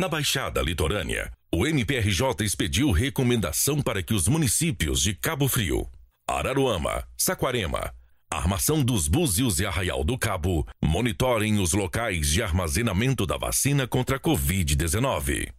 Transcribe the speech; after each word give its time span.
Na 0.00 0.08
Baixada 0.08 0.62
Litorânea, 0.62 1.30
o 1.52 1.66
MPRJ 1.66 2.42
expediu 2.42 2.90
recomendação 2.90 3.82
para 3.82 4.02
que 4.02 4.14
os 4.14 4.26
municípios 4.28 5.02
de 5.02 5.12
Cabo 5.12 5.46
Frio, 5.46 5.86
Araruama, 6.26 7.06
Saquarema, 7.18 7.92
Armação 8.32 8.82
dos 8.82 9.06
Búzios 9.06 9.60
e 9.60 9.66
Arraial 9.66 10.02
do 10.02 10.16
Cabo 10.16 10.66
monitorem 10.82 11.58
os 11.58 11.74
locais 11.74 12.30
de 12.30 12.42
armazenamento 12.42 13.26
da 13.26 13.36
vacina 13.36 13.86
contra 13.86 14.16
a 14.16 14.18
Covid-19. 14.18 15.52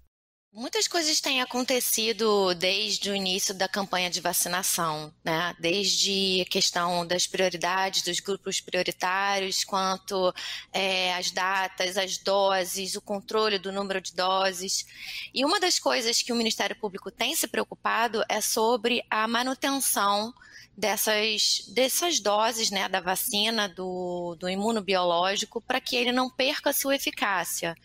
Muitas 0.53 0.85
coisas 0.85 1.21
têm 1.21 1.41
acontecido 1.41 2.53
desde 2.53 3.09
o 3.09 3.15
início 3.15 3.53
da 3.53 3.69
campanha 3.69 4.09
de 4.09 4.19
vacinação, 4.19 5.13
né? 5.23 5.55
Desde 5.57 6.41
a 6.41 6.45
questão 6.51 7.07
das 7.07 7.25
prioridades, 7.25 8.01
dos 8.01 8.19
grupos 8.19 8.59
prioritários, 8.59 9.63
quanto 9.63 10.33
é, 10.73 11.13
as 11.15 11.31
datas, 11.31 11.97
as 11.97 12.17
doses, 12.17 12.95
o 12.95 13.01
controle 13.01 13.57
do 13.57 13.71
número 13.71 14.01
de 14.01 14.13
doses. 14.13 14.85
E 15.33 15.45
uma 15.45 15.57
das 15.57 15.79
coisas 15.79 16.21
que 16.21 16.33
o 16.33 16.35
Ministério 16.35 16.75
Público 16.75 17.09
tem 17.09 17.33
se 17.33 17.47
preocupado 17.47 18.21
é 18.27 18.41
sobre 18.41 19.05
a 19.09 19.25
manutenção 19.29 20.33
dessas, 20.75 21.63
dessas 21.67 22.19
doses 22.19 22.71
né, 22.71 22.87
da 22.87 22.99
vacina, 22.99 23.67
do, 23.67 24.35
do 24.39 24.49
imunobiológico, 24.49 25.61
para 25.61 25.81
que 25.81 25.95
ele 25.95 26.11
não 26.11 26.29
perca 26.29 26.73
sua 26.73 26.95
eficácia. 26.95 27.75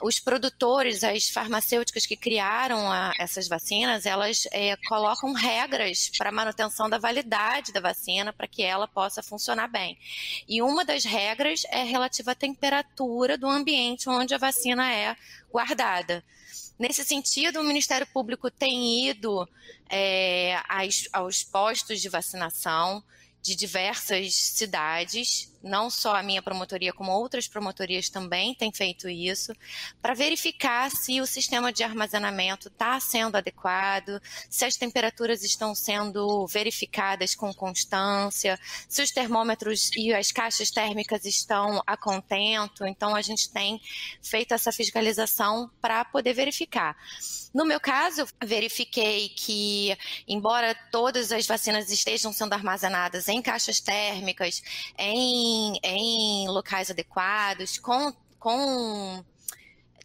Os 0.00 0.18
produtores, 0.18 1.04
as 1.04 1.28
farmacêuticas 1.28 2.06
que 2.06 2.16
criaram 2.16 2.90
a, 2.90 3.12
essas 3.18 3.48
vacinas, 3.48 4.06
elas 4.06 4.46
é, 4.52 4.76
colocam 4.88 5.32
regras 5.32 6.10
para 6.16 6.32
manutenção 6.32 6.88
da 6.88 6.98
validade 6.98 7.72
da 7.72 7.80
vacina, 7.80 8.32
para 8.32 8.46
que 8.46 8.62
ela 8.62 8.88
possa 8.88 9.22
funcionar 9.22 9.68
bem. 9.68 9.98
E 10.48 10.62
uma 10.62 10.84
das 10.84 11.04
regras 11.04 11.64
é 11.70 11.82
relativa 11.82 12.32
à 12.32 12.34
temperatura 12.34 13.36
do 13.36 13.48
ambiente 13.48 14.08
onde 14.08 14.34
a 14.34 14.38
vacina 14.38 14.90
é 14.90 15.16
guardada. 15.50 16.24
Nesse 16.78 17.04
sentido, 17.04 17.60
o 17.60 17.64
Ministério 17.64 18.06
Público 18.06 18.50
tem 18.50 19.08
ido 19.08 19.46
é, 19.88 20.56
aos 21.12 21.44
postos 21.44 22.00
de 22.00 22.08
vacinação 22.08 23.02
de 23.42 23.54
diversas 23.54 24.34
cidades 24.34 25.52
não 25.62 25.90
só 25.90 26.16
a 26.16 26.22
minha 26.22 26.42
promotoria, 26.42 26.92
como 26.92 27.12
outras 27.12 27.46
promotorias 27.46 28.08
também 28.08 28.54
têm 28.54 28.72
feito 28.72 29.08
isso, 29.08 29.52
para 30.00 30.14
verificar 30.14 30.90
se 30.90 31.20
o 31.20 31.26
sistema 31.26 31.72
de 31.72 31.82
armazenamento 31.82 32.68
está 32.68 32.98
sendo 33.00 33.36
adequado, 33.36 34.20
se 34.48 34.64
as 34.64 34.76
temperaturas 34.76 35.42
estão 35.42 35.74
sendo 35.74 36.46
verificadas 36.46 37.34
com 37.34 37.52
constância, 37.52 38.58
se 38.88 39.02
os 39.02 39.10
termômetros 39.10 39.90
e 39.96 40.12
as 40.12 40.32
caixas 40.32 40.70
térmicas 40.70 41.24
estão 41.24 41.82
a 41.86 41.96
contento. 41.96 42.86
Então, 42.86 43.14
a 43.14 43.22
gente 43.22 43.50
tem 43.50 43.80
feito 44.22 44.54
essa 44.54 44.72
fiscalização 44.72 45.70
para 45.80 46.04
poder 46.04 46.32
verificar. 46.32 46.96
No 47.52 47.64
meu 47.64 47.80
caso, 47.80 48.26
verifiquei 48.42 49.28
que, 49.30 49.96
embora 50.26 50.72
todas 50.92 51.32
as 51.32 51.46
vacinas 51.46 51.90
estejam 51.90 52.32
sendo 52.32 52.52
armazenadas 52.52 53.26
em 53.26 53.42
caixas 53.42 53.80
térmicas, 53.80 54.62
em 54.96 55.49
em, 55.50 55.80
em 55.82 56.48
locais 56.48 56.90
adequados, 56.90 57.78
com, 57.78 58.12
com 58.38 59.24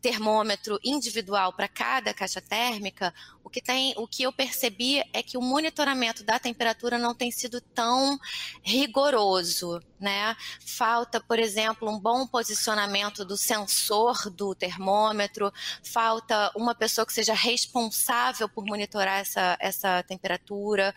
termômetro 0.01 0.79
individual 0.83 1.51
para 1.53 1.67
cada 1.67 2.13
caixa 2.13 2.39
térmica, 2.39 3.11
o 3.43 3.49
que, 3.49 3.59
tem, 3.59 3.91
o 3.97 4.07
que 4.07 4.21
eu 4.21 4.31
percebi 4.31 5.01
é 5.11 5.23
que 5.23 5.35
o 5.35 5.41
monitoramento 5.41 6.23
da 6.23 6.37
temperatura 6.37 6.99
não 6.99 7.15
tem 7.15 7.31
sido 7.31 7.59
tão 7.59 8.19
rigoroso, 8.61 9.81
né? 9.99 10.35
Falta, 10.59 11.19
por 11.19 11.39
exemplo, 11.39 11.89
um 11.89 11.99
bom 11.99 12.27
posicionamento 12.27 13.23
do 13.23 13.37
sensor 13.37 14.29
do 14.29 14.53
termômetro, 14.53 15.51
falta 15.83 16.51
uma 16.55 16.75
pessoa 16.75 17.05
que 17.05 17.13
seja 17.13 17.33
responsável 17.33 18.47
por 18.49 18.65
monitorar 18.65 19.19
essa, 19.19 19.57
essa 19.59 20.03
temperatura. 20.03 20.93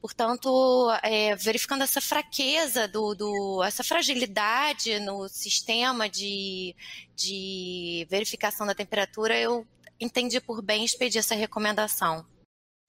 Portanto, 0.00 0.90
é, 1.02 1.36
verificando 1.36 1.82
essa 1.82 2.00
fraqueza, 2.00 2.88
do, 2.88 3.14
do, 3.14 3.62
essa 3.62 3.84
fragilidade 3.84 4.98
no 5.00 5.28
sistema 5.28 6.08
de, 6.08 6.74
de 7.14 8.06
verificação 8.10 8.66
da 8.66 8.74
temperatura, 8.74 9.38
eu 9.38 9.66
entendi 10.00 10.40
por 10.40 10.62
bem 10.62 10.84
expedir 10.84 11.18
essa 11.18 11.34
recomendação. 11.34 12.26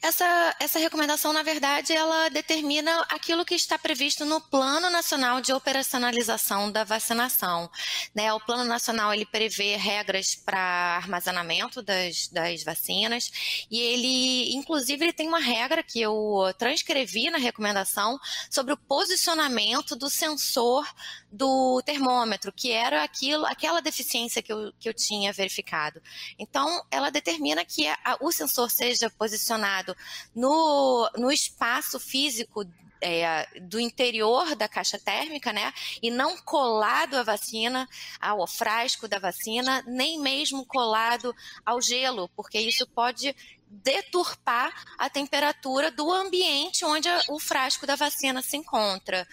Essa, 0.03 0.56
essa 0.59 0.79
recomendação, 0.79 1.31
na 1.31 1.44
verdade, 1.44 1.94
ela 1.94 2.28
determina 2.29 3.06
aquilo 3.09 3.45
que 3.45 3.53
está 3.53 3.78
previsto 3.78 4.25
no 4.25 4.41
Plano 4.41 4.89
Nacional 4.89 5.39
de 5.39 5.53
Operacionalização 5.53 6.72
da 6.72 6.84
Vacinação. 6.84 7.69
Né? 8.16 8.34
O 8.34 8.40
Plano 8.40 8.63
Nacional 8.63 9.13
ele 9.13 9.28
prevê 9.28 9.75
regras 9.75 10.34
para 10.34 10.97
armazenamento 10.97 11.84
das, 11.84 12.28
das 12.29 12.63
vacinas 12.63 13.67
e 13.69 13.79
ele, 13.79 14.56
inclusive, 14.56 15.06
ele 15.06 15.13
tem 15.13 15.28
uma 15.28 15.40
regra 15.40 15.84
que 15.84 16.01
eu 16.01 16.51
transcrevi 16.57 17.29
na 17.29 17.38
recomendação 17.38 18.19
sobre 18.50 18.73
o 18.73 18.78
posicionamento 18.78 19.95
do 19.95 20.09
sensor 20.09 20.84
do 21.31 21.79
termômetro, 21.85 22.51
que 22.51 22.72
era 22.72 23.03
aquilo, 23.03 23.45
aquela 23.45 23.79
deficiência 23.79 24.41
que 24.41 24.51
eu, 24.51 24.73
que 24.79 24.90
eu 24.90 24.94
tinha 24.95 25.31
verificado. 25.31 26.01
Então, 26.40 26.84
ela 26.90 27.11
determina 27.11 27.63
que 27.63 27.88
a, 27.88 28.17
o 28.19 28.31
sensor 28.31 28.72
seja 28.72 29.11
posicionado 29.11 29.91
no, 30.35 31.09
no 31.18 31.31
espaço 31.31 32.00
físico 32.00 32.66
é, 33.02 33.47
do 33.62 33.79
interior 33.79 34.56
da 34.56 34.69
caixa 34.69 35.00
térmica, 35.00 35.52
né? 35.52 35.74
E 36.02 36.12
não 36.12 36.38
colado 36.38 37.16
à 37.16 37.24
vacina, 37.24 37.90
ao 38.19 38.46
frasco 38.46 39.07
da 39.07 39.18
vacina, 39.18 39.84
nem 39.88 40.19
mesmo 40.19 40.66
colado 40.66 41.35
ao 41.66 41.81
gelo, 41.81 42.29
porque 42.35 42.59
isso 42.59 42.88
pode 42.88 43.35
deturpar 43.72 44.74
a 44.97 45.09
temperatura 45.09 45.90
do 45.90 46.12
ambiente 46.12 46.84
onde 46.84 47.08
o 47.29 47.40
frasco 47.40 47.88
da 47.88 47.96
vacina 47.96 48.41
se 48.41 48.58
encontra. 48.58 49.25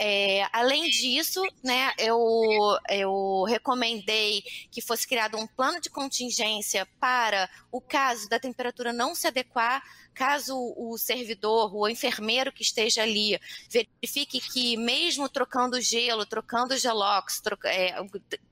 É, 0.00 0.46
além 0.52 0.88
disso, 0.88 1.42
né, 1.62 1.92
eu, 1.98 2.22
eu 2.88 3.42
recomendei 3.48 4.42
que 4.70 4.80
fosse 4.80 5.06
criado 5.06 5.36
um 5.36 5.46
plano 5.46 5.80
de 5.80 5.90
contingência 5.90 6.86
para 7.00 7.50
o 7.72 7.80
caso 7.80 8.28
da 8.28 8.38
temperatura 8.38 8.92
não 8.92 9.12
se 9.12 9.26
adequar, 9.26 9.82
caso 10.14 10.56
o 10.76 10.96
servidor, 10.98 11.74
o 11.74 11.88
enfermeiro 11.88 12.52
que 12.52 12.62
esteja 12.62 13.02
ali, 13.02 13.40
verifique 13.68 14.40
que 14.40 14.76
mesmo 14.76 15.28
trocando 15.28 15.80
gelo, 15.80 16.26
trocando 16.26 16.76
gelox, 16.76 17.40
troca, 17.40 17.68
é, 17.68 17.94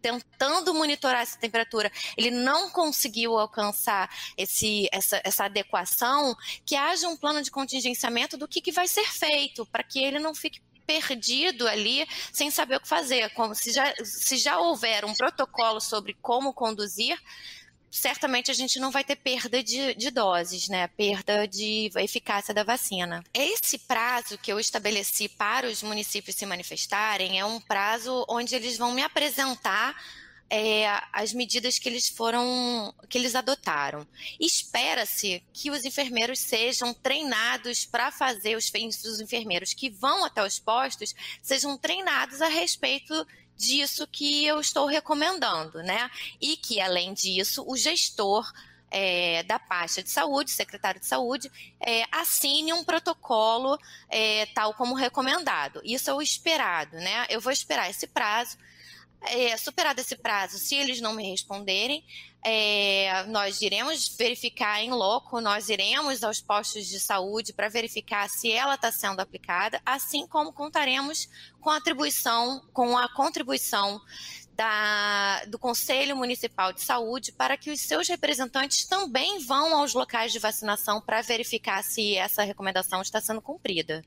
tentando 0.01 0.75
monitorar 0.75 1.23
essa 1.23 1.39
temperatura, 1.39 1.91
ele 2.17 2.31
não 2.31 2.71
conseguiu 2.71 3.39
alcançar 3.39 4.09
esse, 4.37 4.89
essa, 4.93 5.21
essa 5.25 5.45
adequação, 5.45 6.37
que 6.65 6.75
haja 6.75 7.09
um 7.09 7.17
plano 7.17 7.43
de 7.43 7.51
contingenciamento 7.51 8.37
do 8.37 8.49
que, 8.49 8.61
que 8.61 8.73
vai 8.73 8.87
ser 8.89 9.05
feito, 9.05 9.65
para 9.67 9.83
que 9.83 9.99
ele 9.99 10.19
não 10.19 10.34
fique 10.34 10.61
perdido 10.87 11.67
ali 11.67 12.07
sem 12.33 12.51
saber 12.51 12.77
o 12.77 12.81
que 12.81 12.89
fazer. 12.89 13.31
Como 13.31 13.55
se 13.55 13.73
já, 13.73 13.93
se 14.05 14.37
já 14.37 14.59
houver 14.59 15.05
um 15.05 15.15
protocolo 15.15 15.81
sobre 15.81 16.15
como 16.23 16.55
conduzir, 16.55 17.19
certamente 17.91 18.51
a 18.51 18.55
gente 18.55 18.79
não 18.79 18.91
vai 18.91 19.03
ter 19.03 19.17
perda 19.17 19.63
de, 19.63 19.95
de, 19.95 20.11
doses, 20.11 20.69
né? 20.69 20.89
Perda 20.89 21.47
de 21.47 21.91
eficácia 21.97 22.53
da 22.53 22.63
vacina. 22.63 23.25
Esse 23.33 23.79
prazo 23.79 24.39
que 24.39 24.53
eu 24.53 24.61
estabeleci 24.61 25.29
para 25.29 25.67
os 25.67 25.83
municípios 25.83 26.37
se 26.37 26.47
manifestarem 26.47 27.39
é 27.39 27.45
um 27.45 27.61
prazo 27.61 28.25
onde 28.29 28.55
eles 28.55 28.77
vão 28.77 28.93
me 28.93 29.03
apresentar 29.03 29.97
é, 30.49 30.87
as 31.12 31.33
medidas 31.33 31.79
que 31.79 31.89
eles 31.89 32.09
foram, 32.09 32.95
que 33.09 33.19
eles 33.19 33.34
adotaram. 33.34 34.07
Espera-se 34.39 35.43
que 35.53 35.71
os 35.71 35.84
enfermeiros 35.84 36.39
sejam 36.39 36.95
treinados 36.95 37.84
para 37.84 38.12
fazer 38.12 38.57
os, 38.57 38.71
os 39.05 39.21
enfermeiros 39.21 39.75
que 39.75 39.91
vão 39.91 40.25
até 40.25 40.45
os 40.45 40.59
postos 40.59 41.15
sejam 41.43 41.77
treinados 41.77 42.41
a 42.41 42.49
respeito 42.49 43.27
disso 43.57 44.07
que 44.07 44.45
eu 44.45 44.61
estou 44.61 44.87
recomendando, 44.87 45.83
né? 45.83 46.11
E 46.41 46.57
que 46.57 46.81
além 46.81 47.15
disso 47.15 47.65
o 47.67 47.77
gestor 47.77 48.53
é, 48.91 49.43
da 49.45 49.59
pasta 49.59 50.03
de 50.03 50.10
saúde, 50.10 50.51
secretário 50.51 51.01
de 51.01 51.07
saúde, 51.07 51.51
é, 51.81 52.04
assine 52.13 52.72
um 52.72 52.84
protocolo 52.84 53.78
é, 54.09 54.47
tal 54.47 54.75
como 54.75 54.95
recomendado. 54.95 55.81
Isso 55.84 56.10
é 56.10 56.15
o 56.15 56.22
esperado, 56.22 56.97
né? 56.97 57.27
Eu 57.28 57.41
vou 57.41 57.53
esperar 57.53 57.91
esse 57.91 58.07
prazo 58.07 58.57
é, 59.22 59.57
superado 59.57 60.01
esse 60.01 60.16
prazo, 60.16 60.59
se 60.59 60.74
eles 60.74 61.01
não 61.01 61.13
me 61.13 61.28
responderem, 61.30 62.04
é, 62.45 63.24
nós 63.24 63.60
iremos 63.60 64.09
verificar 64.16 64.80
em 64.80 64.91
loco, 64.91 65.41
nós 65.41 65.68
iremos 65.68 66.22
aos 66.22 66.41
postos 66.41 66.86
de 66.86 67.01
saúde 67.01 67.53
para 67.53 67.68
verificar 67.68 68.28
se 68.28 68.53
ela 68.53 68.74
está 68.74 68.92
sendo 68.92 69.21
aplicada, 69.21 69.80
assim 69.84 70.27
como 70.27 70.53
contaremos 70.53 71.28
com 71.60 71.71
a 71.71 71.77
atribuição, 71.77 72.63
com 72.72 72.97
a 72.97 73.09
contribuição 73.13 74.01
da, 74.57 75.45
do 75.47 75.59
Conselho 75.59 76.16
Municipal 76.16 76.72
de 76.72 76.83
Saúde 76.83 77.30
para 77.33 77.57
que 77.57 77.71
os 77.71 77.80
seus 77.80 78.09
representantes 78.09 78.86
também 78.86 79.39
vão 79.45 79.77
aos 79.77 79.92
locais 79.92 80.33
de 80.33 80.39
vacinação 80.39 81.01
para 81.01 81.21
verificar 81.22 81.83
se 81.84 82.15
essa 82.16 82.42
recomendação 82.42 83.03
está 83.03 83.21
sendo 83.21 83.42
cumprida. 83.42 84.03